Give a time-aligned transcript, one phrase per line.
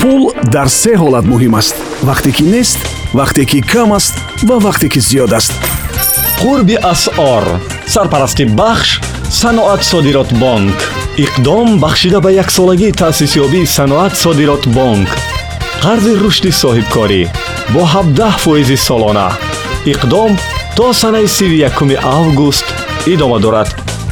[0.00, 1.74] пул дар се ҳолат муҳим аст.
[2.08, 2.78] Вақте ки нест
[3.18, 4.14] вақте ки кам аст
[4.48, 5.52] ва вақте ки зиёд аст.
[6.40, 7.44] Қурби асъор
[7.86, 10.78] сарпарасти бахш саноат содирот бонк.
[11.24, 15.08] Иқдом бахшида ба яксолагии таъсисёбии саноат содирот бонк.
[15.82, 17.22] Қарзи рушди соҳибкорӣ
[17.74, 19.28] бо 17 фоизи солона.
[19.92, 20.38] Иқдом
[20.76, 22.64] то санаи 31 август
[23.06, 23.68] идома дорад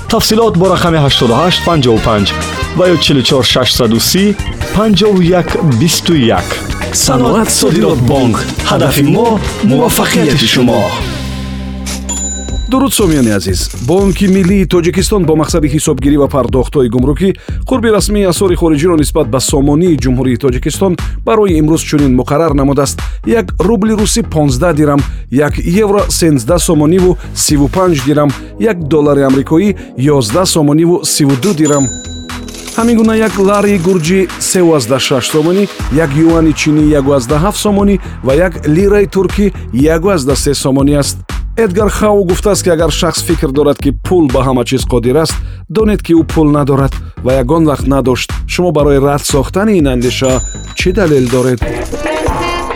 [0.09, 2.33] тафсилот бо рақами 8855
[2.77, 4.37] ва ё 44630
[4.77, 6.43] 5121
[6.93, 8.37] саноат содирот бонк
[8.71, 10.83] ҳадафи мо муваффақияти шумо.
[12.69, 13.71] Дуруд сомиёни азиз.
[13.87, 17.31] Бонки миллии тоҷикистон бо мақсади ҳисобгирӣ ва пардохтҳои гумрукӣ
[17.69, 23.47] қурби расмии асъори хориҷиро нисбат ба сомонии ҷумҳурии тоҷикистон барои имрӯз чунин муқаррар намудааст як
[23.59, 31.01] рубли русӣ 15 дирам як евро 13 сомониву 35 дирам як доллари амрикоӣ 11 сомониву
[31.05, 31.87] 32 дирам.
[32.77, 39.07] Ҳамин гуна як лари гурҷӣ 36 сомонӣ як юани чинӣ 17 сомонӣ ва як лираи
[39.07, 41.17] туркӣ 13 сомонӣ аст.
[41.57, 45.35] Эдгар хау гуфтааст ки агар шахс фикр дорад ки пул ба ҳама чиз қодир аст
[45.69, 46.93] донед ки ӯ пул надорад
[47.25, 48.29] ва ягон вақт надошт.
[48.49, 50.41] Шумо барои рад сохтани ин андеша
[50.75, 51.61] чӣ далел доред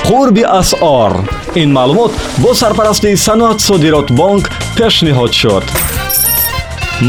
[0.06, 1.12] қурби асъор
[1.54, 4.44] ин маълумот бо сарпарастии саноат содирот бонк
[4.76, 5.64] пешниҳод шуд.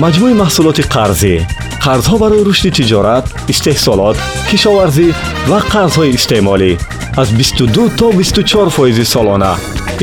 [0.01, 1.35] Маҷмӯи маҳсулоти қарзӣ.
[1.83, 4.17] Қарзҳо барои рушди тиҷорат истеҳсолот
[4.49, 5.07] кишоварзӣ
[5.49, 6.71] ва қарзҳои истеъмолӣ
[7.21, 9.53] аз 22 то 24 фоизи солона.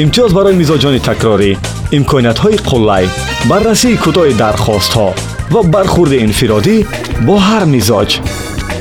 [0.03, 1.51] Имтиёз барои мизоҷони такрорӣ
[1.97, 3.05] имкониятҳои қуллай
[3.51, 5.09] баррасии кӯтоҳи дархостҳо
[5.53, 6.77] ва бархурди инфиродӣ
[7.27, 8.11] бо ҳар мизоҷ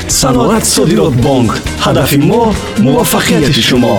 [0.08, 1.52] саноат содирот бонк
[1.86, 2.54] ҳадафи мо
[2.86, 3.98] муваффақияти шумо